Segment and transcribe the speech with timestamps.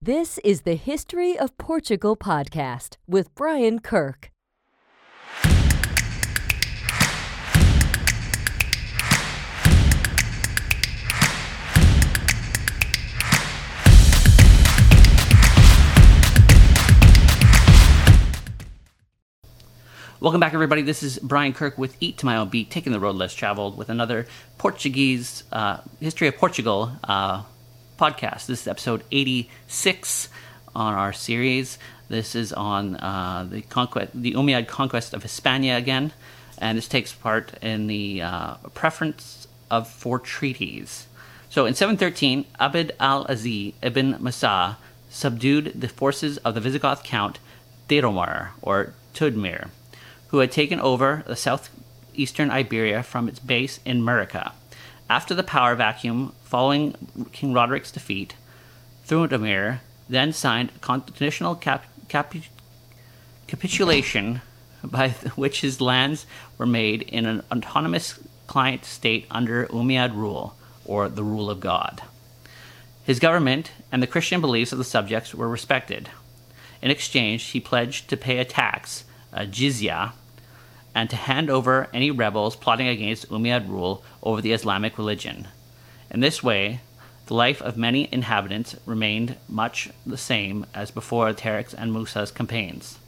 [0.00, 4.30] This is the History of Portugal podcast with Brian Kirk.
[20.20, 20.82] Welcome back, everybody.
[20.82, 23.76] This is Brian Kirk with Eat to My Own Beat, taking the road less traveled
[23.76, 24.28] with another
[24.58, 27.42] Portuguese uh, history of Portugal uh,
[27.98, 28.46] podcast.
[28.46, 30.28] This is episode 86
[30.74, 31.78] on our series.
[32.08, 36.12] This is on uh, the conquest, the Umayyad conquest of Hispania again,
[36.58, 41.06] and this takes part in the uh, preference of four treaties.
[41.50, 44.78] So, in 713, Abd al-Aziz ibn Musa
[45.10, 47.38] subdued the forces of the Visigoth count
[47.88, 49.70] Theodemir or Tudmir
[50.28, 54.52] who had taken over the southeastern Iberia from its base in Murcia.
[55.08, 56.94] After the power vacuum following
[57.32, 58.34] King Roderick's defeat,
[59.06, 62.34] Theudemir then signed a conditional cap- cap-
[63.46, 64.42] capitulation
[64.84, 66.26] by which his lands
[66.58, 72.02] were made in an autonomous client state under Umayyad rule, or the rule of God.
[73.04, 76.10] His government and the Christian beliefs of the subjects were respected.
[76.82, 80.12] In exchange, he pledged to pay a tax a jizya,
[80.98, 85.46] and to hand over any rebels plotting against Umayyad rule over the Islamic religion.
[86.10, 86.80] In this way,
[87.26, 92.98] the life of many inhabitants remained much the same as before Tariq's and Musa's campaigns.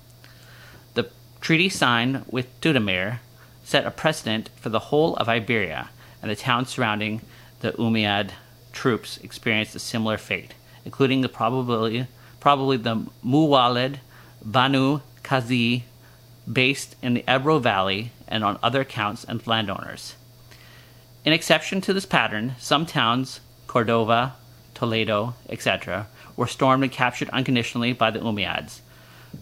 [0.94, 1.10] The
[1.40, 3.18] treaty signed with Tudamir
[3.64, 5.90] set a precedent for the whole of Iberia,
[6.22, 7.22] and the towns surrounding
[7.58, 8.30] the Umayyad
[8.72, 10.54] troops experienced a similar fate,
[10.84, 12.06] including the probably,
[12.38, 13.96] probably the Muwallad,
[14.44, 15.82] Banu Qasi,
[16.50, 20.14] based in the Ebro Valley and on other counts and landowners.
[21.24, 24.34] In exception to this pattern, some towns, Cordova,
[24.74, 28.80] Toledo, etc., were stormed and captured unconditionally by the Umayyads,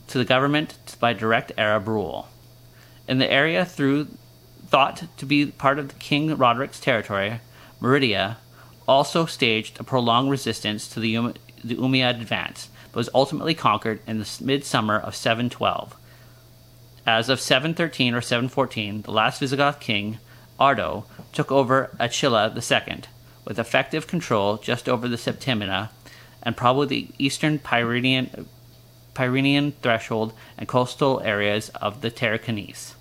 [0.09, 2.29] to the government by direct Arab rule.
[3.07, 4.09] In the area through
[4.67, 7.41] thought to be part of King Roderick's territory,
[7.81, 8.39] Merida
[8.87, 14.01] also staged a prolonged resistance to the, um- the Umayyad advance, but was ultimately conquered
[14.07, 15.97] in the midsummer of 712
[17.09, 20.19] as of 713 or 714, the last Visigoth king,
[20.61, 23.05] Ardo, took over Achila II,
[23.47, 25.89] with effective control just over the Septimina
[26.43, 28.47] and probably the eastern Pyrenean,
[29.15, 32.93] Pyrenean threshold and coastal areas of the Tarraconese.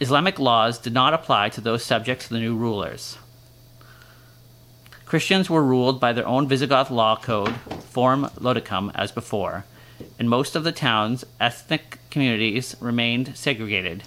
[0.00, 3.18] Islamic laws did not apply to those subject to the new rulers.
[5.06, 7.54] Christians were ruled by their own Visigoth law code,
[7.90, 9.64] Forum Laudicum, as before,
[10.20, 14.04] in most of the towns, ethnic communities remained segregated,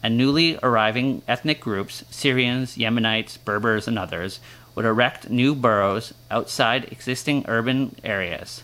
[0.00, 4.38] and newly arriving ethnic groups, Syrians, Yemenites, Berbers, and others,
[4.76, 8.62] would erect new boroughs outside existing urban areas.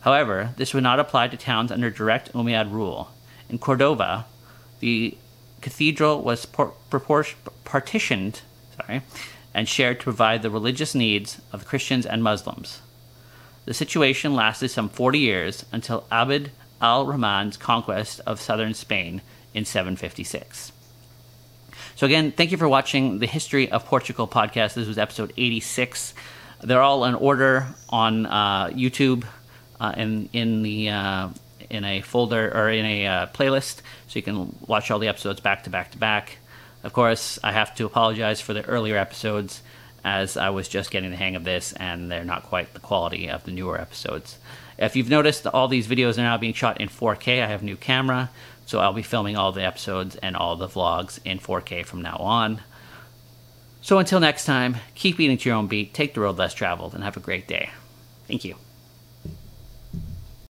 [0.00, 3.12] However, this would not apply to towns under direct Umayyad rule.
[3.48, 4.26] In Cordova,
[4.80, 5.16] the
[5.60, 6.74] cathedral was por-
[7.64, 8.40] partitioned
[8.80, 9.02] sorry,
[9.54, 12.80] and shared to provide the religious needs of Christians and Muslims.
[13.64, 16.50] The situation lasted some 40 years until Abd
[16.80, 19.22] al Rahman's conquest of southern Spain
[19.54, 20.72] in 756.
[21.94, 24.74] So, again, thank you for watching the History of Portugal podcast.
[24.74, 26.14] This was episode 86.
[26.62, 29.24] They're all in order on uh, YouTube
[29.80, 31.28] uh, in, in, the, uh,
[31.70, 35.40] in a folder or in a uh, playlist, so you can watch all the episodes
[35.40, 36.38] back to back to back.
[36.82, 39.62] Of course, I have to apologize for the earlier episodes
[40.04, 43.28] as I was just getting the hang of this, and they're not quite the quality
[43.28, 44.38] of the newer episodes.
[44.78, 47.42] If you've noticed, all these videos are now being shot in 4K.
[47.42, 48.30] I have a new camera,
[48.66, 52.16] so I'll be filming all the episodes and all the vlogs in 4K from now
[52.16, 52.60] on.
[53.80, 56.94] So until next time, keep eating to your own beat, take the road less traveled,
[56.94, 57.70] and have a great day.
[58.26, 58.56] Thank you.